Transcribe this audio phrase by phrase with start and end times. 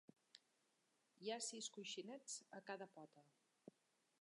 [1.25, 3.25] Hi ha sis coixinets a cada pota.